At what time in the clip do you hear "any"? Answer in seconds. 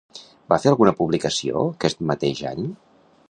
2.55-2.69